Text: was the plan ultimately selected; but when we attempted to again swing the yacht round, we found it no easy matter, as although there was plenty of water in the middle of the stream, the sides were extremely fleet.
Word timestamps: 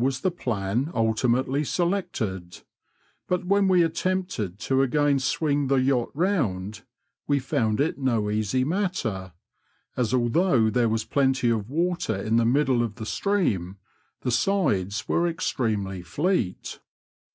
was 0.00 0.20
the 0.20 0.30
plan 0.30 0.90
ultimately 0.94 1.62
selected; 1.62 2.62
but 3.28 3.44
when 3.44 3.68
we 3.68 3.82
attempted 3.82 4.58
to 4.58 4.80
again 4.80 5.18
swing 5.18 5.66
the 5.66 5.74
yacht 5.82 6.08
round, 6.14 6.80
we 7.26 7.38
found 7.38 7.78
it 7.78 7.98
no 7.98 8.30
easy 8.30 8.64
matter, 8.64 9.34
as 9.94 10.14
although 10.14 10.70
there 10.70 10.88
was 10.88 11.04
plenty 11.04 11.50
of 11.50 11.68
water 11.68 12.16
in 12.16 12.36
the 12.36 12.46
middle 12.46 12.82
of 12.82 12.94
the 12.94 13.04
stream, 13.04 13.76
the 14.22 14.30
sides 14.30 15.06
were 15.10 15.28
extremely 15.28 16.00
fleet. 16.00 16.80